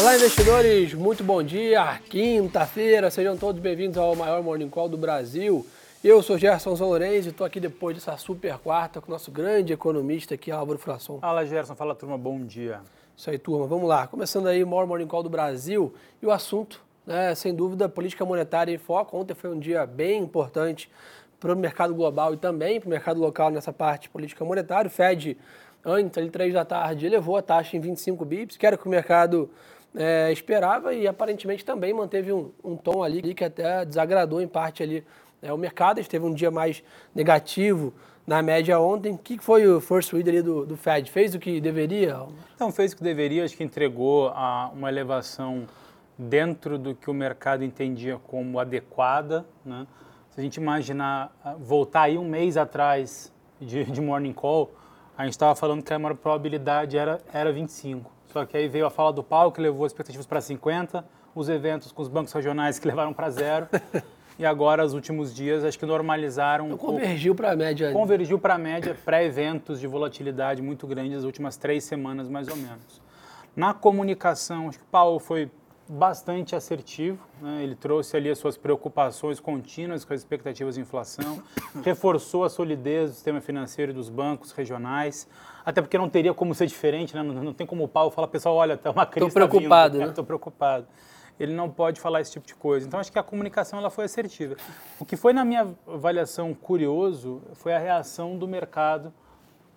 [0.00, 2.00] Olá, investidores, muito bom dia.
[2.08, 5.66] Quinta-feira, sejam todos bem-vindos ao maior Morning Call do Brasil.
[6.04, 9.72] Eu sou Gerson Zolorenzi e estou aqui depois dessa super quarta com o nosso grande
[9.72, 11.18] economista aqui, Álvaro Frasson.
[11.18, 11.74] Fala, Gerson.
[11.74, 12.16] Fala, turma.
[12.16, 12.80] Bom dia.
[13.16, 13.66] Isso aí, turma.
[13.66, 14.06] Vamos lá.
[14.06, 15.92] Começando aí o maior Morning Call do Brasil
[16.22, 19.18] e o assunto, né, sem dúvida, política monetária em foco.
[19.18, 20.88] Ontem foi um dia bem importante
[21.40, 24.86] para o mercado global e também para o mercado local nessa parte política monetária.
[24.86, 25.36] O Fed,
[25.84, 28.86] antes, ali, três da tarde, elevou a taxa em 25 bips, que era o que
[28.86, 29.50] o mercado
[29.94, 34.82] é, esperava e aparentemente também manteve um, um, tom ali que até desagradou em parte
[34.82, 35.04] ali
[35.42, 35.98] é, o mercado.
[35.98, 36.82] A gente teve um dia mais
[37.14, 37.92] negativo
[38.26, 39.12] na média ontem.
[39.12, 41.10] O que foi o first read ali do, do Fed?
[41.10, 42.20] Fez o que deveria?
[42.60, 43.44] Não, fez o que deveria.
[43.44, 45.66] Acho que entregou a, uma elevação
[46.18, 49.46] dentro do que o mercado entendia como adequada.
[49.64, 49.86] Né?
[50.30, 54.72] Se a gente imaginar, ah, voltar aí um mês atrás de, de morning call,
[55.16, 58.17] a gente estava falando que a maior probabilidade era, era 25.
[58.38, 61.48] Só que aí veio a fala do Paulo, que levou as expectativas para 50, os
[61.48, 63.66] eventos com os bancos regionais que levaram para zero.
[64.38, 66.66] e agora, os últimos dias, acho que normalizaram.
[66.66, 67.90] Então, convergiu para a média.
[67.90, 72.54] Convergiu para a média pré-eventos de volatilidade muito grandes as últimas três semanas, mais ou
[72.54, 73.02] menos.
[73.56, 75.50] Na comunicação, acho que o Paulo foi
[75.88, 77.18] bastante assertivo.
[77.40, 77.62] Né?
[77.62, 81.42] Ele trouxe ali as suas preocupações contínuas com as expectativas de inflação,
[81.84, 85.28] reforçou a solidez do sistema financeiro e dos bancos regionais,
[85.64, 87.22] até porque não teria como ser diferente, né?
[87.22, 89.28] não, não, tem como o Paulo falar, pessoal, olha, está uma crise.
[89.28, 90.10] Estou preocupado, vindo, né?
[90.10, 90.86] Estou preocupado.
[91.38, 92.86] Ele não pode falar esse tipo de coisa.
[92.86, 94.56] Então, acho que a comunicação ela foi assertiva.
[94.98, 99.12] O que foi, na minha avaliação, curioso foi a reação do mercado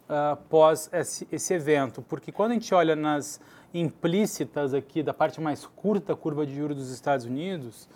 [0.09, 3.39] uh, após esse, esse evento, porque quando a gente olha nas
[3.73, 7.87] implícitas aqui da parte mais curta curva de juros dos Estados Unidos,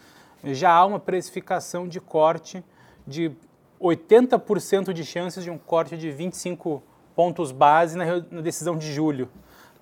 [0.44, 2.64] já há uma precificação de corte
[3.06, 3.32] de
[3.82, 6.82] 80% de chances de um corte de 25
[7.16, 9.30] pontos base na, decisão de julho.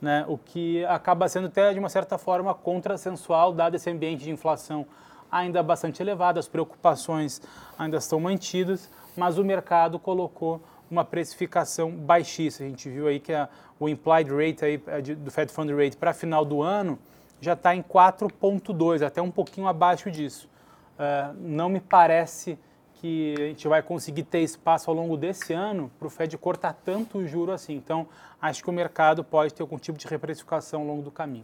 [0.01, 4.31] Né, o que acaba sendo até de uma certa forma contrassensual, dado esse ambiente de
[4.31, 4.85] inflação
[5.31, 7.41] ainda bastante elevado, as preocupações
[7.79, 10.61] ainda estão mantidas, mas o mercado colocou
[10.93, 12.67] uma precificação baixíssima.
[12.67, 13.49] A gente viu aí que a,
[13.79, 16.97] o implied rate aí, é, do Fed Fund Rate para final do ano
[17.41, 20.47] já está em 4,2, até um pouquinho abaixo disso.
[20.93, 22.57] Uh, não me parece
[22.93, 26.73] que a gente vai conseguir ter espaço ao longo desse ano para o Fed cortar
[26.85, 27.73] tanto o juro assim.
[27.73, 28.07] Então,
[28.41, 31.43] acho que o mercado pode ter algum tipo de reprecificação ao longo do caminho.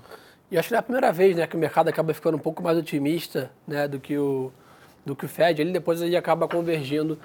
[0.50, 2.64] E acho que é a primeira vez né, que o mercado acaba ficando um pouco
[2.64, 4.54] mais otimista né, do, que o,
[5.06, 5.62] do que o Fed.
[5.62, 7.20] Ele depois ele acaba convergindo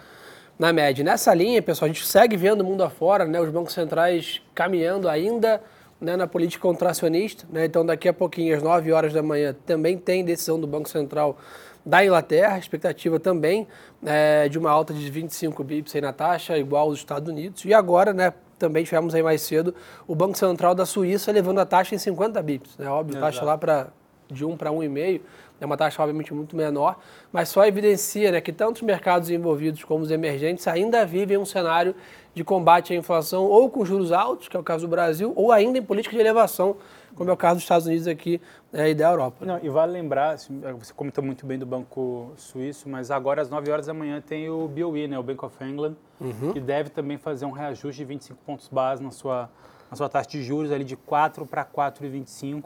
[0.59, 1.05] na média.
[1.05, 5.09] Nessa linha, pessoal, a gente segue vendo o mundo afora, né, os bancos centrais caminhando
[5.09, 5.61] ainda
[6.01, 7.45] né, na política contracionista.
[7.51, 10.89] Né, então, daqui a pouquinho, às 9 horas da manhã, também tem decisão do Banco
[10.89, 11.37] Central
[11.85, 13.67] da Inglaterra, expectativa também
[14.05, 17.65] é, de uma alta de 25 bips na taxa, igual aos Estados Unidos.
[17.65, 19.75] E agora, né, também tivemos aí mais cedo
[20.07, 22.79] o Banco Central da Suíça levando a taxa em 50 bips.
[22.79, 23.27] Né, óbvio, Exato.
[23.27, 23.89] taxa lá para
[24.31, 25.21] de 1 para 1,5
[25.61, 26.99] é uma taxa obviamente muito menor,
[27.33, 31.45] mas só evidencia né, que tanto os mercados envolvidos como os emergentes ainda vivem um
[31.45, 31.95] cenário
[32.35, 35.53] de combate à inflação ou com juros altos, que é o caso do Brasil, ou
[35.53, 36.77] ainda em política de elevação,
[37.15, 38.41] como é o caso dos Estados Unidos aqui
[38.73, 39.47] né, e da Europa.
[39.47, 43.49] Não, e vale lembrar, é, você comentou muito bem do Banco Suíço, mas agora às
[43.49, 46.53] 9 horas da manhã tem o BOE, né, o Bank of England, uhum.
[46.53, 49.49] que deve também fazer um reajuste de 25 pontos base na sua,
[49.89, 52.65] na sua taxa de juros ali de 4 para 4,25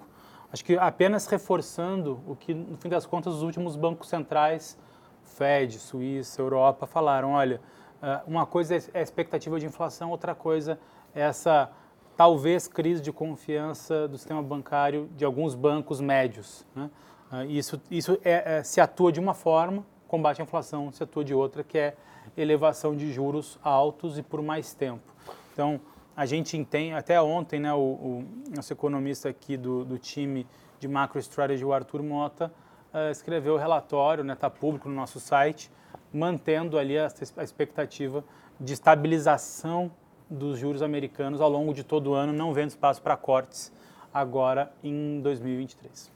[0.52, 4.78] Acho que apenas reforçando o que, no fim das contas, os últimos bancos centrais,
[5.22, 7.60] Fed, Suíça, Europa, falaram: olha,
[8.02, 10.78] eh, uma coisa é a expectativa de inflação, outra coisa
[11.14, 11.70] é essa
[12.16, 16.66] talvez crise de confiança do sistema bancário de alguns bancos médios.
[16.74, 16.90] Né?
[17.32, 21.24] Eh, isso isso é, é, se atua de uma forma, combate à inflação, se atua
[21.24, 21.94] de outra, que é
[22.36, 25.12] elevação de juros altos e por mais tempo.
[25.52, 25.80] Então,
[26.18, 30.44] a gente entende, até ontem, né, o, o nosso economista aqui do, do time
[30.80, 32.52] de Macro Strategy, o Arthur Mota,
[32.92, 35.70] uh, escreveu o relatório, está né, tá público no nosso site,
[36.12, 38.24] mantendo ali a, a expectativa
[38.58, 39.92] de estabilização
[40.28, 43.70] dos juros americanos ao longo de todo o ano, não vendo espaço para cortes
[44.12, 46.10] agora em 2023.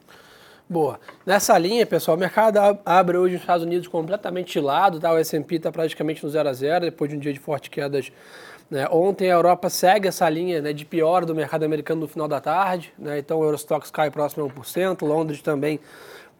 [0.68, 0.98] Boa.
[1.24, 5.12] Nessa linha, pessoal, o mercado abre hoje nos Estados Unidos completamente lado, tá?
[5.12, 8.10] o S&P está praticamente no zero a zero, depois de um dia de fortes quedas
[8.72, 8.88] né?
[8.90, 12.40] Ontem a Europa segue essa linha né, de pior do mercado americano no final da
[12.40, 13.18] tarde, né?
[13.18, 15.78] então o Eurostox cai próximo a 1%, Londres também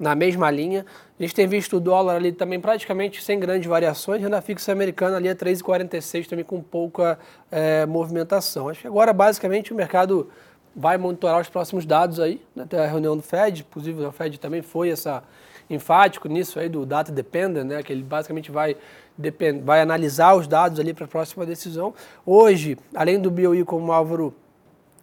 [0.00, 0.86] na mesma linha.
[1.20, 5.18] A gente tem visto o dólar ali também praticamente sem grandes variações, renda fixa americana
[5.18, 7.18] ali a 3,46 também com pouca
[7.50, 8.70] é, movimentação.
[8.70, 10.30] Acho que agora basicamente o mercado
[10.74, 12.62] vai monitorar os próximos dados aí, né?
[12.62, 15.22] até a reunião do Fed, inclusive o Fed também foi essa
[15.68, 18.76] enfático nisso aí do data dependent, né, que ele basicamente vai
[19.16, 21.94] depend, vai analisar os dados ali para a próxima decisão.
[22.24, 24.34] Hoje, além do BOI, como o Álvaro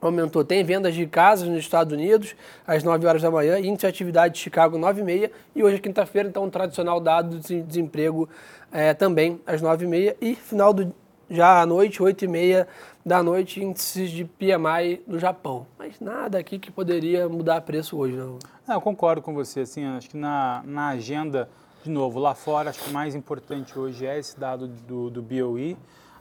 [0.01, 0.43] aumentou.
[0.43, 2.35] Tem vendas de casas nos Estados Unidos
[2.65, 5.75] às 9 horas da manhã, índice de atividade de Chicago 9 e meia e hoje
[5.75, 8.29] é quinta-feira, então um tradicional dado de desemprego
[8.71, 10.93] é, também às 9 e meia e final do
[11.29, 12.67] já à noite, 8 e meia
[13.05, 15.67] da noite, índices de PMI no Japão.
[15.77, 18.39] Mas nada aqui que poderia mudar preço hoje, não.
[18.67, 21.49] não eu concordo com você, assim, acho que na, na agenda,
[21.83, 25.21] de novo, lá fora, acho que o mais importante hoje é esse dado do, do
[25.21, 25.77] BOE,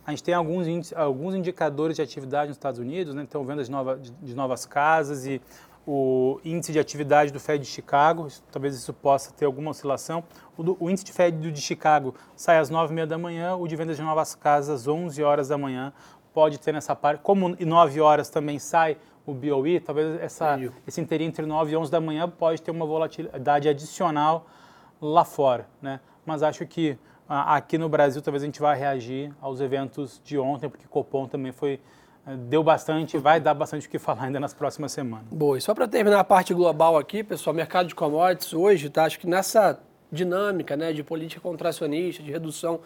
[0.08, 3.22] a gente tem alguns, índices, alguns indicadores de atividade nos Estados Unidos, né?
[3.22, 5.38] então vendas de, nova, de, de novas casas e
[5.90, 10.23] o índice de atividade do Fed de Chicago, talvez isso possa ter alguma oscilação.
[10.55, 13.75] O, do, o índice de Fed de Chicago sai às 9h30 da manhã, o de
[13.75, 15.90] vendas de novas casas às 11 horas da manhã.
[16.35, 21.00] Pode ter nessa parte, como em 9 horas também sai o BOE, talvez essa, esse
[21.00, 24.46] inteirinho entre 9 e 11 da manhã pode ter uma volatilidade adicional
[25.00, 25.67] lá fora.
[25.81, 26.00] Né?
[26.26, 30.69] Mas acho que aqui no Brasil talvez a gente vá reagir aos eventos de ontem,
[30.69, 31.81] porque Copom também foi
[32.37, 35.27] deu bastante, vai dar bastante o que falar ainda nas próximas semanas.
[35.31, 39.05] Boa, e só para terminar a parte global aqui, pessoal, mercado de commodities hoje, tá?
[39.05, 39.81] Acho que nessa
[40.11, 42.81] dinâmica, né, de política contracionista, de redução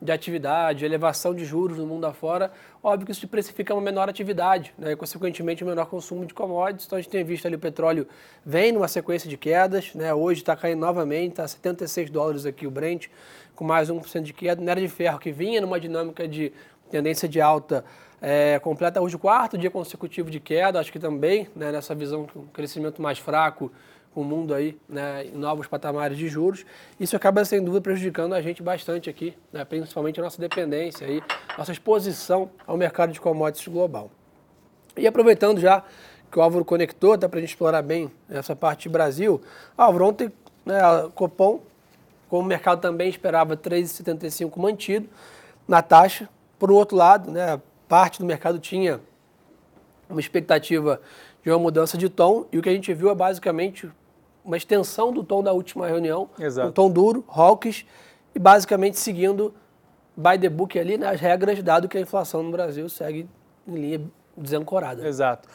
[0.00, 4.72] de atividade, elevação de juros no mundo afora, óbvio que isso precifica uma menor atividade,
[4.78, 6.86] né, e consequentemente um menor consumo de commodities.
[6.86, 8.06] Então a gente tem visto ali o petróleo
[8.46, 12.70] vem numa sequência de quedas, né, hoje está caindo novamente, está 76 dólares aqui o
[12.70, 13.08] Brent,
[13.56, 14.60] com mais 1% de queda.
[14.60, 16.52] Minério de ferro, que vinha numa dinâmica de
[16.88, 17.84] tendência de alta,
[18.20, 22.24] é, completa hoje o quarto dia consecutivo de queda, acho que também né, nessa visão
[22.24, 23.70] de um crescimento mais fraco,
[24.12, 26.64] com o mundo aí né, em novos patamares de juros.
[26.98, 31.22] Isso acaba, sem dúvida, prejudicando a gente bastante aqui, né, principalmente a nossa dependência, aí,
[31.56, 34.10] nossa exposição ao mercado de commodities global.
[34.96, 35.84] E aproveitando já
[36.30, 39.40] que o Álvaro conectou, dá para a gente explorar bem essa parte de Brasil.
[39.76, 40.32] Álvaro, ontem
[40.66, 41.60] né, a Copom
[42.28, 45.08] como o mercado também esperava 3,75 mantido
[45.66, 46.28] na taxa.
[46.58, 49.00] Por outro lado, né, parte do mercado tinha
[50.08, 51.00] uma expectativa
[51.42, 53.90] de uma mudança de tom e o que a gente viu é basicamente
[54.44, 56.68] uma extensão do tom da última reunião, Exato.
[56.68, 57.86] um tom duro, hawkish,
[58.34, 59.54] e basicamente seguindo
[60.16, 63.28] by the book ali, né, as regras, dado que a inflação no Brasil segue
[63.66, 64.00] em linha
[64.36, 65.06] desancorada.
[65.06, 65.48] Exato.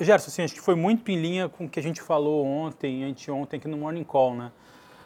[0.00, 3.04] Gerson, assim, acho que foi muito em linha com o que a gente falou ontem,
[3.04, 4.52] anteontem aqui no Morning Call, né?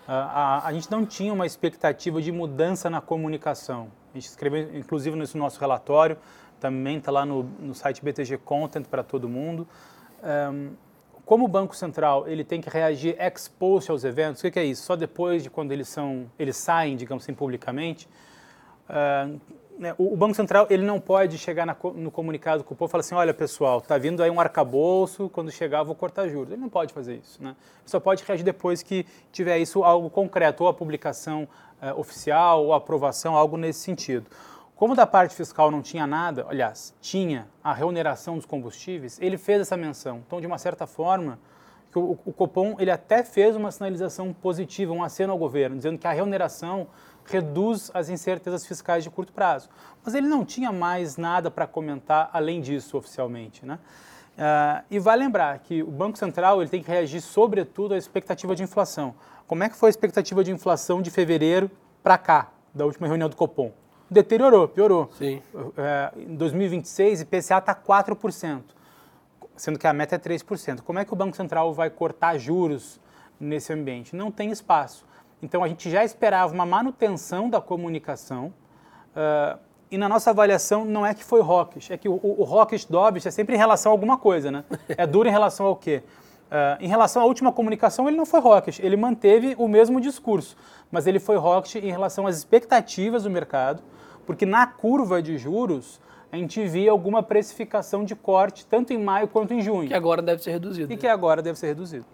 [0.06, 3.88] a, a, gente não tinha uma expectativa de mudança na comunicação.
[4.12, 6.17] A gente escreveu, inclusive, nesse nosso relatório,
[6.59, 9.67] também está lá no, no, site BTG Content para todo mundo.
[10.23, 10.73] Um,
[11.25, 14.59] como o Banco Central ele tem que reagir ex post aos eventos, o que, que,
[14.59, 14.83] é isso?
[14.83, 18.09] Só depois de quando eles, são, eles saem, digamos assim, publicamente,
[18.89, 19.41] uh,
[19.81, 22.93] né, o, Banco Central ele não pode chegar na, no comunicado com o povo e
[22.93, 26.53] falar assim, olha pessoal, está vindo aí um arcabouço, quando chegar vou cortar juros.
[26.53, 27.43] Ele não pode fazer isso.
[27.43, 27.56] Né?
[27.87, 31.49] Só pode reagir depois que tiver isso algo concreto, ou a publicação
[31.81, 34.27] é, oficial, ou a aprovação, algo nesse sentido.
[34.77, 39.62] Como da parte fiscal não tinha nada, aliás, tinha a remuneração dos combustíveis, ele fez
[39.62, 40.23] essa menção.
[40.27, 41.38] Então, de uma certa forma,
[41.94, 46.06] o, o Copom ele até fez uma sinalização positiva, um aceno ao governo, dizendo que
[46.06, 46.87] a remuneração
[47.25, 49.69] reduz as incertezas fiscais de curto prazo.
[50.05, 53.64] Mas ele não tinha mais nada para comentar além disso oficialmente.
[53.64, 53.78] Né?
[54.40, 58.55] Uh, e vale lembrar que o Banco Central ele tem que reagir sobretudo à expectativa
[58.55, 59.14] de inflação.
[59.46, 61.70] Como é que foi a expectativa de inflação de fevereiro
[62.02, 63.72] para cá, da última reunião do Copom?
[64.11, 65.11] Deteriorou, piorou.
[65.12, 65.43] Sim.
[65.55, 65.72] Uh,
[66.17, 68.62] em 2026, IPCA está 4%,
[69.56, 70.81] sendo que a meta é 3%.
[70.81, 72.98] Como é que o Banco Central vai cortar juros
[73.39, 74.17] nesse ambiente?
[74.17, 75.05] Não tem espaço.
[75.43, 78.53] Então a gente já esperava uma manutenção da comunicação.
[79.11, 79.59] Uh,
[79.91, 82.85] e na nossa avaliação não é que foi hawkish, é que o, o, o hawkish
[82.85, 84.65] dovish é sempre em relação a alguma coisa, né?
[84.89, 86.03] É duro em relação ao quê?
[86.51, 90.56] Uh, em relação à última comunicação, ele não foi hawkish, ele manteve o mesmo discurso,
[90.91, 93.82] mas ele foi hawkish em relação às expectativas do mercado,
[94.27, 96.01] porque na curva de juros
[96.32, 99.89] a gente via alguma precificação de corte, tanto em maio quanto em junho.
[99.89, 100.93] Que agora deve ser reduzido.
[100.93, 101.01] E né?
[101.01, 102.05] que agora deve ser reduzido.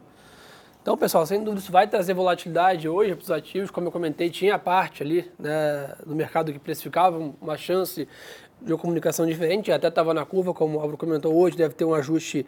[0.87, 3.73] Então, pessoal, sem dúvida isso vai trazer volatilidade hoje para os ativos.
[3.73, 8.07] Como eu comentei, tinha a parte ali né, do mercado que precificava uma chance
[8.62, 11.85] de uma comunicação diferente, até estava na curva, como o Álvaro comentou hoje, deve ter
[11.85, 12.47] um ajuste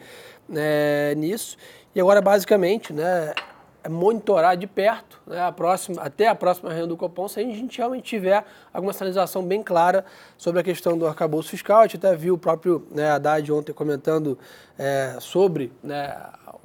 [0.48, 1.56] né, nisso.
[1.92, 3.34] E agora, basicamente, né,
[3.82, 7.42] é monitorar de perto né, a próxima, até a próxima reunião do Copom, se a
[7.42, 10.04] gente realmente tiver alguma sinalização bem clara
[10.36, 11.80] sobre a questão do arcabouço fiscal.
[11.80, 14.38] A gente até viu o próprio né, Haddad ontem comentando
[14.78, 16.16] é, sobre né,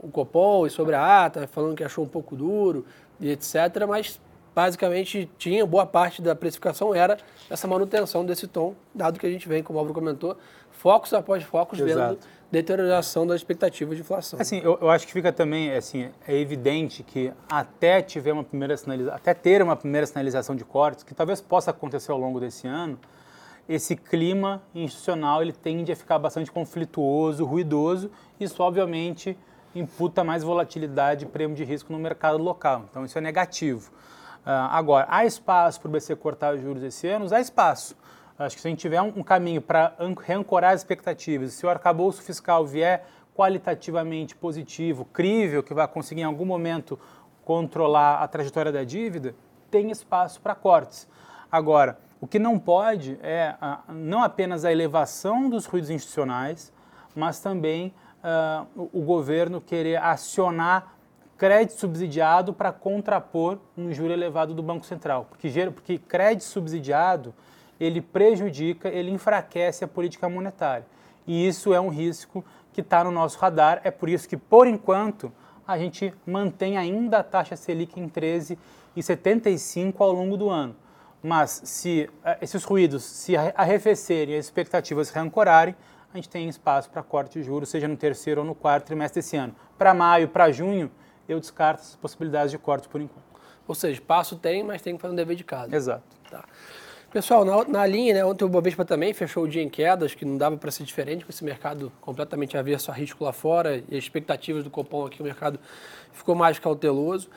[0.04, 2.86] o Copom e sobre a ata, falando que achou um pouco duro
[3.20, 3.56] e etc.
[3.88, 4.20] Mas
[4.54, 7.18] basicamente tinha boa parte da precificação era
[7.50, 10.38] essa manutenção desse tom, dado que a gente vem, como o Álvaro comentou,
[10.70, 12.16] focos após focos Exato.
[12.16, 12.20] vendo
[12.52, 14.40] deterioração da expectativa de inflação.
[14.40, 18.78] Assim, eu, eu, acho que fica também assim, é evidente que até tiver uma primeira
[18.78, 22.68] sinalização, até ter uma primeira sinalização de cortes, que talvez possa acontecer ao longo desse
[22.68, 23.00] ano,
[23.68, 28.12] esse clima institucional ele tende a ficar bastante conflituoso, ruidoso.
[28.40, 29.38] Isso, obviamente,
[29.76, 32.86] imputa mais volatilidade e prêmio de risco no mercado local.
[32.90, 33.92] Então, isso é negativo.
[34.46, 37.34] Uh, agora, há espaço para o BC cortar juros esse ano?
[37.34, 37.96] Há espaço.
[38.38, 42.22] Acho que se a gente tiver um, caminho para reancorar as expectativas, se o arcabouço
[42.22, 47.00] fiscal vier qualitativamente positivo, crível, que vai conseguir em algum momento
[47.46, 49.36] controlar a trajetória da dívida,
[49.70, 51.08] tem espaço para cortes.
[51.52, 56.74] Agora, o que não pode é a, não apenas a elevação dos ruídos institucionais,
[57.16, 60.96] mas também uh, o, governo querer acionar
[61.38, 65.28] crédito subsidiado para contrapor um juro elevado do Banco Central.
[65.30, 67.34] Porque, porque crédito subsidiado,
[67.80, 70.86] ele prejudica, ele enfraquece a política monetária.
[71.28, 73.82] E isso é um risco que está no nosso radar.
[73.84, 75.32] É por isso que, por enquanto,
[75.68, 80.76] a gente mantém ainda a taxa Selic em 13,75 ao longo do ano.
[81.22, 85.76] Mas se uh, esses ruídos se arrefecerem e as expectativas se reancorarem,
[86.14, 89.22] a gente tem espaço para corte de juros, seja no terceiro ou no quarto trimestre
[89.22, 89.56] desse ano.
[89.78, 90.92] Para maio, para junho,
[91.28, 93.24] eu descarto as possibilidades de corte por enquanto.
[93.68, 95.76] Ou seja, espaço tem, mas tem que fazer um dever de casa.
[95.76, 96.04] Exato.
[96.30, 96.46] Tá.
[97.12, 100.18] Pessoal, na, na, linha, né, ontem o Bovespa também fechou o dia em queda, acho
[100.18, 103.78] que não dava para ser diferente com esse mercado completamente averso a risco lá fora
[103.88, 105.60] e as expectativas do Copom aqui, o mercado
[106.12, 107.30] ficou mais cauteloso.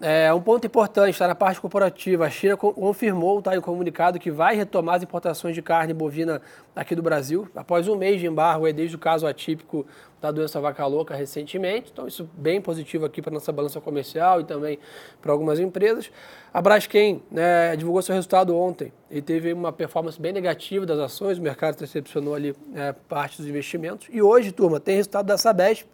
[0.00, 2.26] É, um ponto importante está na parte corporativa.
[2.26, 6.42] A China confirmou tá, em comunicado que vai retomar as importações de carne bovina
[6.74, 9.86] aqui do Brasil, após um mês de embargo, aí, desde o caso atípico
[10.20, 11.90] da doença vaca louca recentemente.
[11.92, 14.78] Então, isso bem positivo aqui para nossa balança comercial e também
[15.22, 16.10] para algumas empresas.
[16.52, 21.38] A Braskem né, divulgou seu resultado ontem e teve uma performance bem negativa das ações,
[21.38, 24.08] o mercado decepcionou ali é, parte dos investimentos.
[24.10, 25.86] E hoje, turma, tem resultado da Sabesp,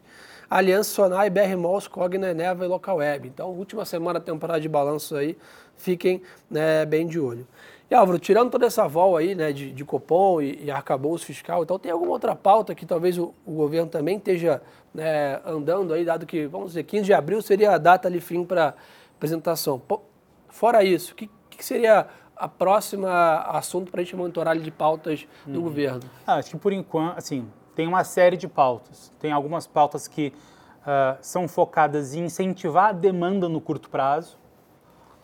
[0.50, 3.28] Aliança Sonai, BR Malls, Cogna, Neva e Local Web.
[3.28, 5.38] Então, última semana temporada de balanço aí,
[5.76, 7.46] fiquem né, bem de olho.
[7.88, 11.62] E Álvaro, tirando toda essa vol aí, né, de, de Copom e, e arcabouço fiscal,
[11.62, 14.60] então tem alguma outra pauta que talvez o, o governo também esteja
[14.92, 18.44] né, andando aí, dado que, vamos dizer, 15 de abril seria a data ali fim
[18.44, 18.74] para
[19.16, 19.78] apresentação.
[19.78, 20.02] Pô,
[20.48, 24.70] fora isso, o que, que, seria a próxima assunto para a gente monitorar ali de
[24.70, 25.62] pautas do uhum.
[25.62, 26.00] governo?
[26.26, 29.12] Ah, acho que por enquanto, assim, tem uma série de pautas.
[29.20, 30.32] Tem algumas pautas que
[30.80, 34.38] uh, são focadas em incentivar a demanda no curto prazo,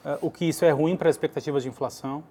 [0.04, 2.22] uh, o que isso é ruim para as expectativas de inflação.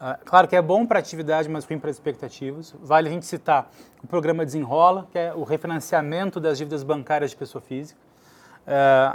[0.00, 2.74] Uh, claro que é bom para a atividade, mas ruim para as expectativas.
[2.80, 3.70] Vale a gente citar
[4.02, 7.98] o programa Desenrola, que é o refinanciamento das dívidas bancárias de pessoa física,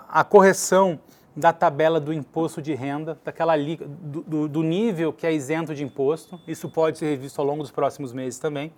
[0.08, 1.00] a correção
[1.36, 5.84] da tabela do imposto de renda, daquela do, do, do nível que é isento de
[5.84, 6.40] imposto.
[6.48, 8.74] Isso pode ser revisto ao longo dos próximos meses também.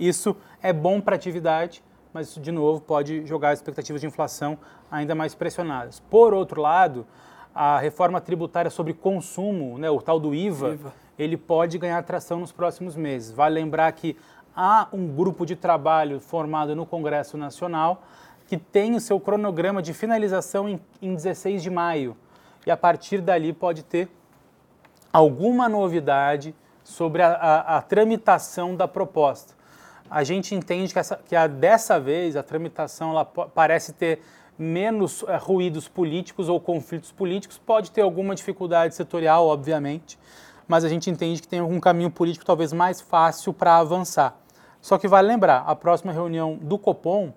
[0.00, 4.06] Isso é bom para a atividade, mas isso, de novo, pode jogar as expectativas de
[4.06, 4.56] inflação
[4.90, 6.00] ainda mais pressionadas.
[6.00, 7.06] Por outro lado,
[7.54, 12.40] a reforma tributária sobre consumo, né, o tal do IVA, IVA, ele pode ganhar tração
[12.40, 13.30] nos próximos meses.
[13.30, 14.16] Vale lembrar que
[14.56, 18.02] há um grupo de trabalho formado no Congresso Nacional
[18.46, 22.16] que tem o seu cronograma de finalização em, em 16 de maio.
[22.66, 24.08] E a partir dali pode ter
[25.12, 29.59] alguma novidade sobre a, a, a tramitação da proposta
[30.10, 34.20] a gente entende que, essa, que a, dessa vez a tramitação ela parece ter
[34.58, 40.18] menos é, ruídos políticos ou conflitos políticos, pode ter alguma dificuldade setorial, obviamente,
[40.68, 44.36] mas a gente entende que tem um caminho político talvez mais fácil para avançar.
[44.80, 47.32] Só que vale lembrar, a próxima reunião do Copom, uh,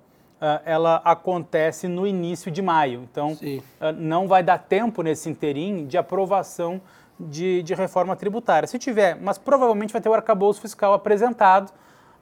[0.65, 5.97] ela acontece no início de maio, então uh, não vai dar tempo nesse interim de
[5.97, 6.81] aprovação
[7.19, 8.67] de, de reforma tributária.
[8.67, 11.71] Se tiver, mas provavelmente vai ter o arcabouço fiscal apresentado,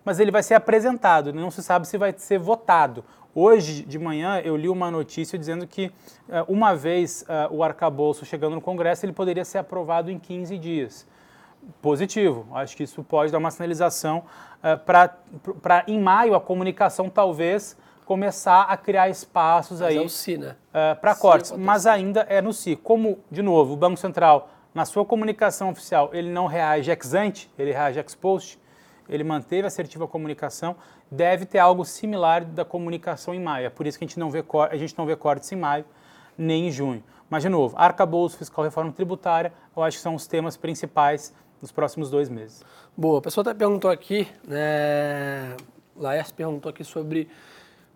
[0.04, 3.04] mas ele vai ser apresentado, não se sabe se vai ser votado.
[3.34, 5.90] Hoje de manhã eu li uma notícia dizendo que,
[6.28, 10.58] eh, uma vez eh, o arcabouço chegando no Congresso, ele poderia ser aprovado em 15
[10.58, 11.08] dias.
[11.82, 14.24] Positivo, acho que isso pode dar uma sinalização
[14.62, 15.16] eh, para,
[15.88, 20.58] em maio, a comunicação talvez começar a criar espaços Mas aí é si, né?
[21.00, 22.76] para cortes, mas ainda é no si.
[22.76, 27.50] Como, de novo, o Banco Central, na sua comunicação oficial, ele não reage ex ante,
[27.58, 28.60] ele reage ex post,
[29.12, 30.76] ele manteve a assertiva comunicação,
[31.12, 33.68] deve ter algo similar da comunicação em maio.
[33.68, 35.86] É por isso que a gente não vê, a gente não vê cortes em maio
[36.38, 37.04] nem em junho.
[37.30, 41.72] Mas, de novo, arcabouço fiscal, reforma tributária, eu acho que são os temas principais nos
[41.72, 42.64] próximos dois meses.
[42.96, 45.56] Boa, a pessoa até perguntou aqui, né,
[45.96, 47.30] Laércio perguntou aqui sobre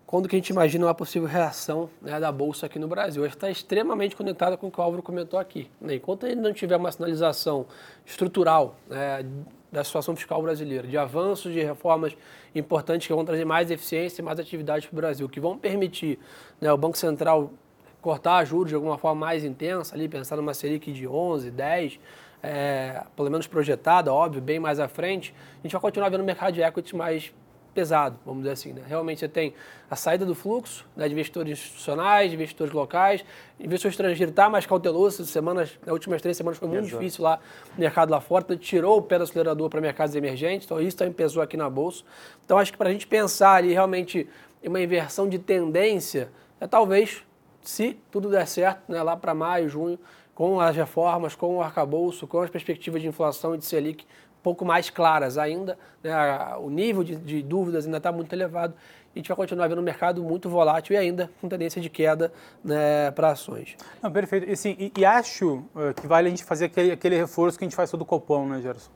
[0.05, 3.23] quando que a gente imagina uma possível reação né, da Bolsa aqui no Brasil.
[3.23, 5.69] Que está extremamente conectada com o que o Álvaro comentou aqui.
[5.81, 5.95] Né?
[5.95, 7.65] Enquanto ele não tiver uma sinalização
[8.05, 9.25] estrutural né,
[9.71, 12.15] da situação fiscal brasileira, de avanços, de reformas
[12.53, 16.19] importantes que vão trazer mais eficiência e mais atividade para o Brasil, que vão permitir
[16.61, 17.51] né, o Banco Central
[17.99, 21.99] cortar juros de alguma forma mais intensa, ali, pensar numa Selic de 11, 10,
[22.43, 26.23] é, pelo menos projetada, óbvio, bem mais à frente, a gente vai continuar vendo o
[26.23, 27.33] mercado de equity mais
[27.75, 28.73] pesado, vamos dizer assim.
[28.73, 28.81] Né?
[28.87, 29.53] Realmente você tem
[29.91, 33.23] a saída do fluxo né, de investidores institucionais, de investidores locais,
[33.59, 36.97] investidor estrangeiro está mais cauteloso, essas semanas, nas últimas três semanas foi muito Exato.
[36.97, 37.39] difícil lá
[37.75, 40.97] no mercado lá fora, então tirou o pé do acelerador para mercados emergentes, então isso
[40.97, 42.03] também pesou aqui na Bolsa.
[42.43, 44.27] Então acho que para a gente pensar ali realmente
[44.63, 47.23] em uma inversão de tendência, é talvez,
[47.61, 49.99] se tudo der certo, né, lá para maio, junho,
[50.33, 54.05] com as reformas, com o arcabouço, com as perspectivas de inflação e de Selic
[54.45, 56.13] pouco mais claras ainda, né?
[56.59, 58.75] o nível de, de dúvidas ainda está muito elevado
[59.15, 61.89] e a gente vai continuar vendo um mercado muito volátil e ainda com tendência de
[61.89, 62.31] queda
[62.63, 63.75] né, para ações.
[64.03, 64.47] Não, perfeito.
[64.47, 67.65] E, sim, e, e acho uh, que vale a gente fazer aquele, aquele reforço que
[67.65, 68.91] a gente faz todo o copom, né, Gerson?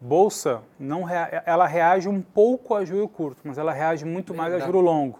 [0.00, 4.54] Bolsa, não rea ela reage um pouco a juro curto, mas ela reage muito mais
[4.54, 5.18] a juro longo.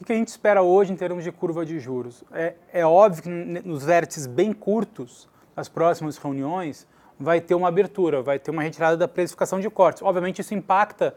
[0.00, 2.24] O que a gente espera hoje em termos de curva de juros?
[2.32, 8.22] É, é óbvio que nos vértices bem curtos, as próximas reuniões, vai ter uma abertura,
[8.22, 10.02] vai ter uma retirada da precificação de cortes.
[10.02, 11.14] Obviamente, isso impacta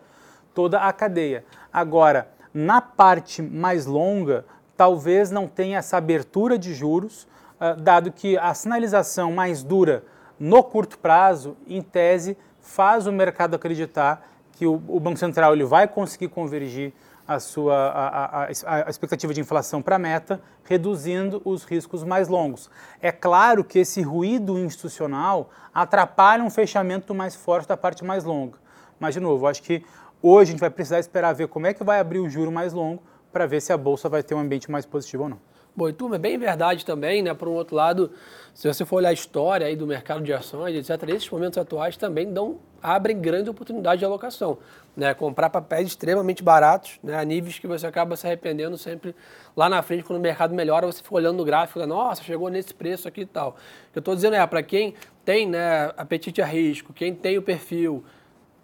[0.53, 1.43] toda a cadeia.
[1.71, 7.27] Agora, na parte mais longa, talvez não tenha essa abertura de juros,
[7.59, 10.03] uh, dado que a sinalização mais dura
[10.39, 15.63] no curto prazo, em tese, faz o mercado acreditar que o, o Banco Central ele
[15.63, 16.93] vai conseguir convergir
[17.27, 18.47] a sua a, a,
[18.85, 22.69] a expectativa de inflação para a meta, reduzindo os riscos mais longos.
[23.01, 28.57] É claro que esse ruído institucional atrapalha um fechamento mais forte da parte mais longa.
[28.99, 29.83] Mas, de novo, acho que
[30.21, 32.73] hoje a gente vai precisar esperar ver como é que vai abrir o juro mais
[32.73, 35.39] longo para ver se a Bolsa vai ter um ambiente mais positivo ou não.
[35.77, 37.35] Bom, turma, é bem verdade também, né?
[37.35, 38.09] Por um outro lado,
[38.51, 41.95] se você for olhar a história aí do mercado de ações, etc., esses momentos atuais
[41.95, 44.57] também dão, abrem grande oportunidade de alocação.
[44.95, 45.13] Né?
[45.13, 47.15] Comprar papéis extremamente baratos, né?
[47.15, 49.15] a níveis que você acaba se arrependendo sempre
[49.55, 52.73] lá na frente, quando o mercado melhora, você fica olhando no gráfico, nossa, chegou nesse
[52.73, 53.55] preço aqui e tal.
[53.93, 58.03] Eu estou dizendo é, para quem tem né, apetite a risco, quem tem o perfil,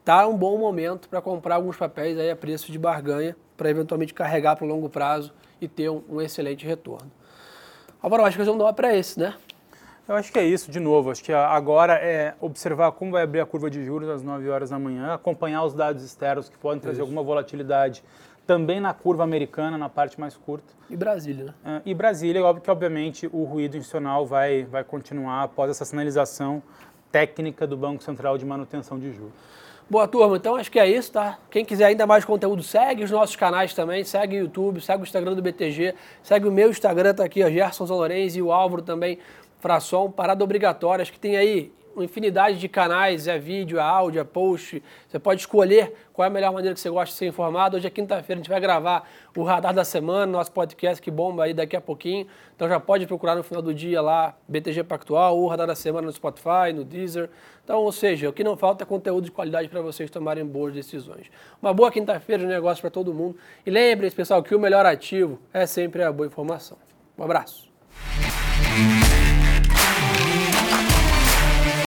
[0.04, 4.14] tá um bom momento para comprar alguns papéis aí a preço de barganha, para eventualmente
[4.14, 7.12] carregar para o longo prazo e ter um, um excelente retorno.
[8.02, 9.34] Agora, eu acho que vamos dar para esse, né?
[10.06, 11.10] Eu acho que é isso, de novo.
[11.10, 14.72] Acho que agora é observar como vai abrir a curva de juros às 9 horas
[14.72, 17.04] da manhã, acompanhar os dados externos que podem trazer isso.
[17.04, 18.04] alguma volatilidade
[18.46, 20.74] também na curva americana, na parte mais curta.
[20.90, 21.82] E Brasília, né?
[21.86, 26.62] É, e Brasília, óbvio que obviamente o ruído institucional vai, vai continuar após essa sinalização
[27.10, 29.32] técnica do Banco Central de manutenção de juros.
[29.94, 31.38] Boa turma, então acho que é isso, tá?
[31.52, 35.06] Quem quiser ainda mais conteúdo, segue os nossos canais também, segue o YouTube, segue o
[35.06, 38.82] Instagram do BTG, segue o meu Instagram, tá aqui, ó, Gerson Zalorenz e o Álvaro
[38.82, 39.20] também,
[39.60, 44.24] Fração, parada obrigatória, acho que tem aí infinidade de canais, é vídeo, é áudio, é
[44.24, 44.82] post.
[45.08, 47.78] Você pode escolher qual é a melhor maneira que você gosta de ser informado.
[47.78, 51.44] Hoje é quinta-feira, a gente vai gravar o Radar da Semana, nosso podcast que bomba
[51.44, 52.28] aí daqui a pouquinho.
[52.56, 56.08] Então já pode procurar no final do dia lá BTG Pactual, o Radar da Semana
[56.08, 57.30] no Spotify, no Deezer.
[57.64, 60.74] Então, ou seja, o que não falta é conteúdo de qualidade para vocês tomarem boas
[60.74, 61.32] decisões.
[61.62, 63.38] Uma boa quinta-feira de negócio para todo mundo.
[63.66, 66.78] E lembre-se, pessoal, que o melhor ativo é sempre a boa informação.
[67.18, 67.72] Um abraço.